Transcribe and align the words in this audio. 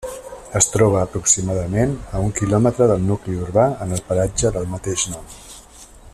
Es 0.59 0.67
troba 0.75 1.01
aproximadament 1.07 1.93
a 2.19 2.21
un 2.29 2.33
quilòmetre 2.39 2.87
del 2.93 3.05
nucli 3.11 3.37
urbà 3.43 3.67
en 3.87 3.95
el 3.99 4.03
paratge 4.09 4.53
del 4.57 4.67
mateix 4.75 5.05
nom. 5.13 5.33